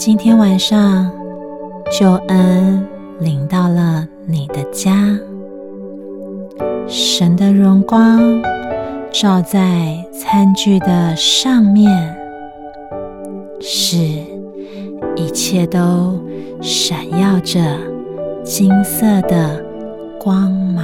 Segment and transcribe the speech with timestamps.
[0.00, 1.12] 今天晚上，
[1.92, 5.14] 救恩临到了你的家。
[6.88, 8.18] 神的荣光
[9.12, 12.16] 照在餐具的上面，
[13.60, 13.98] 使
[15.16, 16.18] 一切都
[16.62, 17.60] 闪耀着
[18.42, 19.62] 金色的
[20.18, 20.82] 光芒。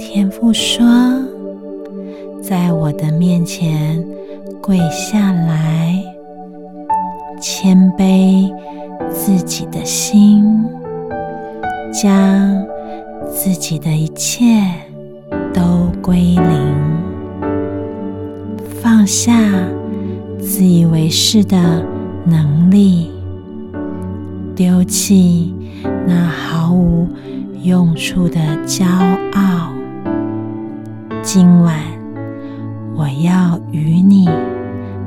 [0.00, 0.84] 天父说
[2.42, 4.04] ：“在我的面前
[4.60, 6.02] 跪下来。”
[7.46, 8.50] 谦卑
[9.10, 10.64] 自己的心，
[11.92, 12.64] 将
[13.30, 14.64] 自己的一切
[15.52, 15.62] 都
[16.00, 16.74] 归零，
[18.80, 19.34] 放下
[20.40, 21.84] 自以为是的
[22.24, 23.10] 能力，
[24.56, 25.54] 丢弃
[26.06, 27.06] 那毫无
[27.62, 28.86] 用处的骄
[29.34, 29.68] 傲。
[31.20, 31.78] 今晚，
[32.96, 34.30] 我要与你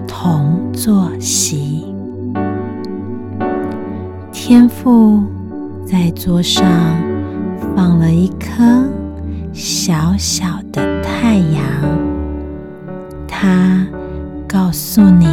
[0.08, 1.87] 同坐席。
[4.50, 5.22] 天父
[5.86, 6.64] 在桌上
[7.76, 8.88] 放了一颗
[9.52, 11.62] 小小的太阳，
[13.28, 13.86] 他
[14.48, 15.28] 告诉你，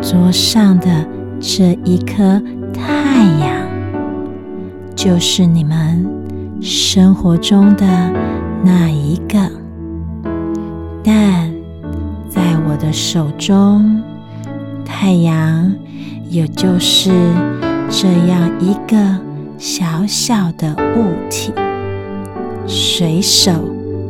[0.00, 1.06] 桌上的
[1.38, 2.40] 这一颗
[2.72, 3.54] 太阳，
[4.94, 6.02] 就是你们
[6.62, 7.84] 生活中的
[8.64, 9.38] 那一个。
[11.04, 11.52] 但
[12.30, 14.02] 在我的手中，
[14.86, 15.70] 太阳
[16.30, 17.12] 也就是。
[17.88, 18.96] 这样一个
[19.58, 21.52] 小小的物体，
[22.66, 23.52] 随手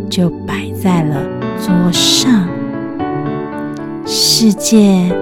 [0.08, 1.22] 就摆在了
[1.60, 2.48] 桌上。
[4.04, 5.14] 世界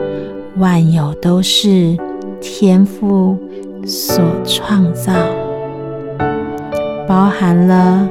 [0.57, 1.97] 万有都是
[2.41, 3.37] 天赋
[3.85, 5.13] 所创造，
[7.07, 8.09] 包含了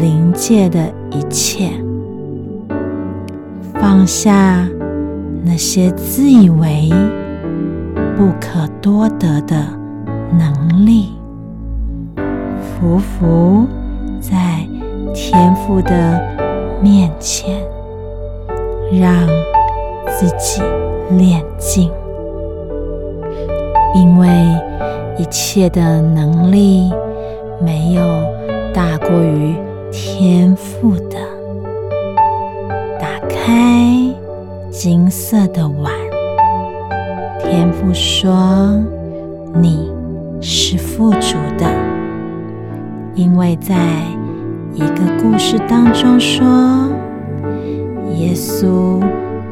[0.00, 0.80] 灵界的
[1.10, 1.70] 一切。
[3.74, 4.68] 放下
[5.44, 6.90] 那些自以为。
[8.18, 9.64] 不可多得的
[10.36, 11.12] 能力，
[12.16, 13.64] 匍匐
[14.20, 14.66] 在
[15.14, 16.20] 天父的
[16.82, 17.62] 面前，
[18.92, 19.24] 让
[20.18, 20.60] 自己
[21.16, 21.92] 练净，
[23.94, 24.28] 因为
[25.16, 26.90] 一切的能力
[27.60, 28.02] 没有
[28.74, 29.54] 大过于
[29.92, 31.16] 天赋的。
[32.98, 34.12] 打开
[34.72, 36.07] 金色的碗。
[37.50, 38.78] 天父说
[39.58, 39.90] ：“你
[40.38, 41.64] 是富足的，
[43.14, 43.74] 因为在
[44.74, 46.46] 一个故事当中说，
[48.18, 49.00] 耶稣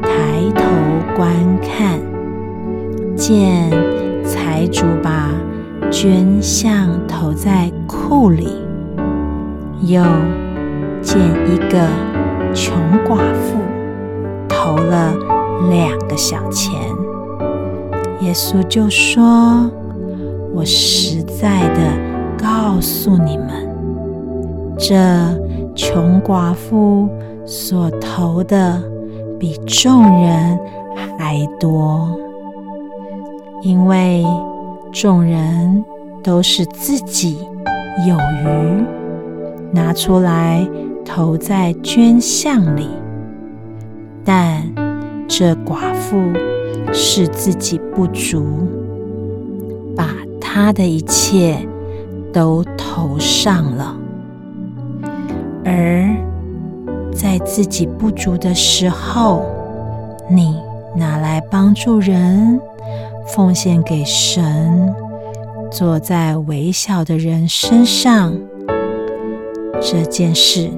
[0.03, 0.09] 抬
[0.53, 0.63] 头
[1.15, 1.27] 观
[1.59, 1.99] 看，
[3.15, 3.67] 见
[4.23, 5.31] 财主把
[5.89, 8.61] 捐项投在库里，
[9.81, 10.03] 又
[11.01, 11.89] 见一个
[12.53, 12.75] 穷
[13.07, 13.57] 寡妇
[14.47, 15.15] 投了
[15.71, 16.79] 两个小钱。”
[18.21, 19.69] 耶稣就说
[20.53, 21.79] ：“我实在的
[22.37, 23.47] 告诉你们，
[24.77, 24.95] 这
[25.75, 27.07] 穷寡妇
[27.45, 28.81] 所投的
[29.39, 30.59] 比众人
[31.17, 32.09] 还多，
[33.61, 34.25] 因为
[34.91, 35.85] 众人
[36.23, 37.37] 都是自己
[38.07, 38.83] 有余
[39.71, 40.67] 拿出来
[41.05, 42.89] 投在捐项里，
[44.25, 44.63] 但
[45.27, 46.17] 这寡妇。”
[46.93, 48.43] 是自己不足，
[49.95, 50.07] 把
[50.39, 51.57] 他的一切
[52.33, 53.95] 都投上了，
[55.63, 56.07] 而
[57.13, 59.43] 在自己不足的时候，
[60.29, 60.59] 你
[60.95, 62.59] 拿来帮助人，
[63.27, 64.93] 奉献给神，
[65.71, 68.33] 坐在微小的人身上，
[69.81, 70.69] 这件事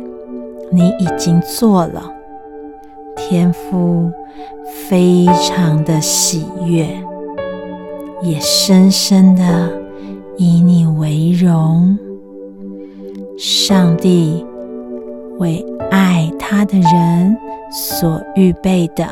[0.72, 2.12] 你已经做了，
[3.30, 4.12] 天赋。
[4.88, 6.88] 非常的喜悦，
[8.24, 9.70] 也深深的
[10.38, 11.98] 以你为荣。
[13.38, 14.44] 上帝
[15.38, 17.38] 为爱他的人
[17.72, 19.08] 所预备的，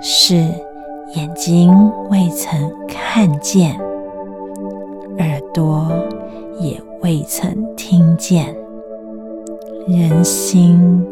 [0.00, 0.34] 是
[1.14, 1.72] 眼睛
[2.08, 3.76] 未曾看见，
[5.18, 5.90] 耳朵
[6.60, 8.54] 也未曾听见，
[9.88, 11.04] 人心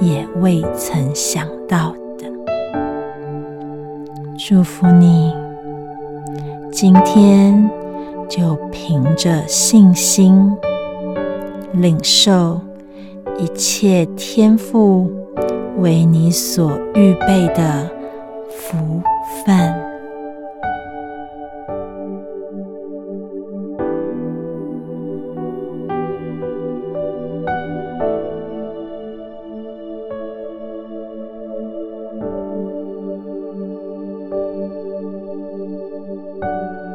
[0.00, 2.26] 也未曾想到的。
[4.38, 5.34] 祝福你，
[6.70, 7.68] 今天
[8.28, 10.56] 就凭着信心，
[11.72, 12.60] 领受
[13.38, 15.10] 一切天赋
[15.78, 17.90] 为你所预备的
[18.48, 19.02] 福
[19.44, 19.87] 分。
[36.40, 36.87] Música